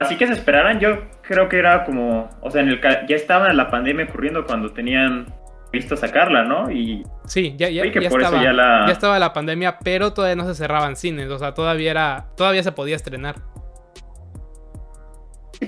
[0.00, 3.52] Así que se esperaran, yo creo que era como, o sea, en el ya estaba
[3.52, 5.26] la pandemia ocurriendo cuando tenían
[5.72, 6.70] visto sacarla, ¿no?
[6.70, 9.78] Y Sí, ya, ya, que ya por eso estaba, ya la- ya estaba la pandemia,
[9.80, 11.28] pero todavía no se cerraban cines.
[11.30, 13.36] O sea, todavía era, todavía se podía estrenar.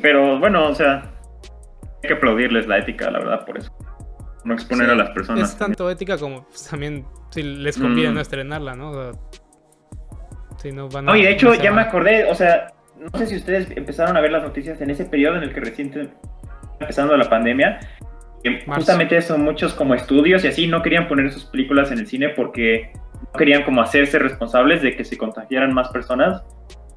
[0.01, 1.03] pero bueno, o sea,
[2.03, 3.73] hay que aplaudirles la ética, la verdad, por eso.
[4.45, 5.51] No exponer Sí, a las personas.
[5.51, 8.15] Es tanto ética como pues, también si les conviene Mm.
[8.15, 8.91] no estrenarla, ¿no?
[8.91, 9.21] O sea,
[10.59, 11.13] si no van a.
[11.13, 12.69] No, y de hecho ya me acordé, o sea,
[13.01, 15.61] no sé si ustedes empezaron a ver las noticias en ese periodo en el que
[15.61, 16.11] recién
[16.81, 17.81] empezando la pandemia.
[18.43, 22.07] que justamente eso, muchos como estudios y así no querían poner sus películas en el
[22.07, 26.43] cine porque no querían como hacerse responsables de que se contagiaran más personas,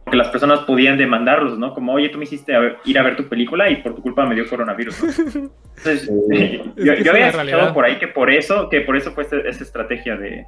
[0.06, 1.74] porque las personas podían demandarlos, ¿no?
[1.74, 4.02] Como, oye, tú me hiciste a ver- ir a ver tu película y por tu
[4.02, 5.10] culpa me dio coronavirus, ¿no?
[5.78, 6.08] Entonces,
[6.78, 7.74] yo, Es que yo había escuchado realidad.
[7.74, 10.46] por ahí que por eso, que por eso fue esta- esa estrategia de,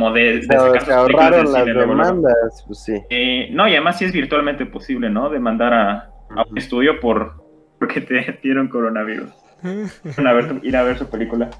[0.00, 2.94] como de, de Se, sacar se ahorraron las demandas, pues sí.
[3.10, 5.28] Eh, no, y además sí es virtualmente posible, ¿no?
[5.28, 5.92] Demandar a,
[6.36, 7.42] a un estudio por
[7.78, 9.30] porque te dieron coronavirus.
[9.62, 11.50] A ver ir a ver su película.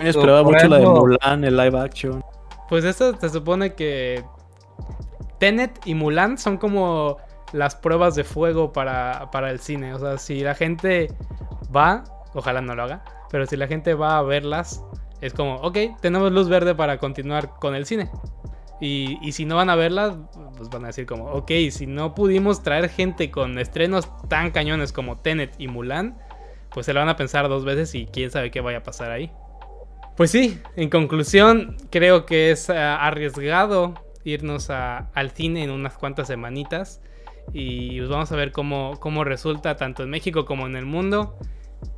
[0.00, 2.24] Yo esperaba mucho la de Mulan, el live action.
[2.70, 4.24] Pues esto se supone que
[5.38, 7.18] Tenet y Mulan son como
[7.52, 9.92] las pruebas de fuego para, para el cine.
[9.92, 11.12] O sea, si la gente
[11.74, 12.04] va,
[12.34, 14.82] ojalá no lo haga, pero si la gente va a verlas,
[15.20, 18.10] es como, ok, tenemos luz verde para continuar con el cine.
[18.80, 20.16] Y, y si no van a verlas,
[20.56, 24.92] pues van a decir como, ok, si no pudimos traer gente con estrenos tan cañones
[24.92, 26.16] como Tenet y Mulan,
[26.70, 29.10] pues se lo van a pensar dos veces y quién sabe qué vaya a pasar
[29.10, 29.32] ahí.
[30.16, 36.26] Pues sí, en conclusión, creo que es ah, arriesgado irnos al cine en unas cuantas
[36.26, 37.00] semanitas.
[37.52, 41.36] Y pues vamos a ver cómo, cómo resulta tanto en México como en el mundo.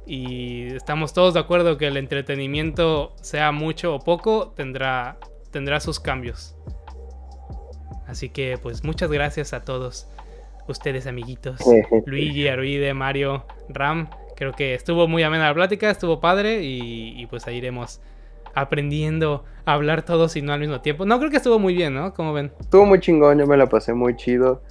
[0.07, 5.19] Y estamos todos de acuerdo que el entretenimiento, sea mucho o poco, tendrá,
[5.51, 6.57] tendrá sus cambios.
[8.07, 10.09] Así que pues muchas gracias a todos
[10.66, 11.61] ustedes amiguitos.
[12.07, 14.11] Luigi, Aruide, Mario, Ram.
[14.37, 18.01] Creo que estuvo muy amena la plática, estuvo padre y, y pues ahí iremos
[18.55, 21.05] aprendiendo a hablar todos y no al mismo tiempo.
[21.05, 22.14] No, creo que estuvo muy bien, ¿no?
[22.14, 22.53] Como ven.
[22.61, 24.62] Estuvo muy chingón, yo me la pasé muy chido.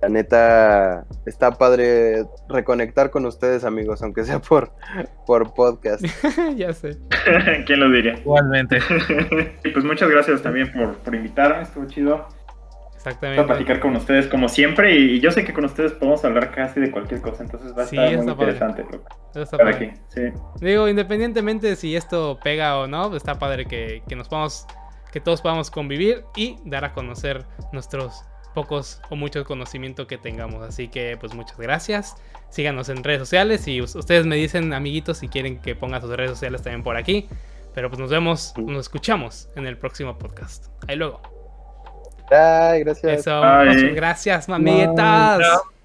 [0.00, 4.70] La neta, está padre reconectar con ustedes, amigos, aunque sea por,
[5.26, 6.04] por podcast.
[6.56, 6.98] ya sé.
[7.66, 8.14] ¿Quién lo diría?
[8.14, 8.78] Igualmente.
[9.64, 12.14] y pues muchas gracias también por, por invitarme, estuvo chido.
[12.16, 12.28] a
[12.96, 13.42] Exactamente.
[13.44, 16.90] platicar con ustedes como siempre y yo sé que con ustedes podemos hablar casi de
[16.90, 18.52] cualquier cosa, entonces va a Sí, estar muy padre.
[18.52, 18.84] interesante
[19.34, 19.74] está padre.
[19.74, 19.90] aquí.
[20.08, 20.20] Sí.
[20.60, 24.66] Digo, independientemente si esto pega o no, está padre que, que nos podamos,
[25.12, 28.24] que todos podamos convivir y dar a conocer nuestros
[28.62, 30.62] pocos o muchos conocimiento que tengamos.
[30.62, 32.16] Así que pues muchas gracias.
[32.50, 36.10] Síganos en redes sociales y us- ustedes me dicen, amiguitos, si quieren que ponga sus
[36.16, 37.28] redes sociales también por aquí.
[37.74, 40.66] Pero pues nos vemos, nos escuchamos en el próximo podcast.
[40.88, 41.20] Ahí luego.
[42.30, 43.20] Ay, gracias.
[43.20, 43.92] Eso, Bye.
[43.94, 44.48] gracias.
[45.40, 45.77] Chao.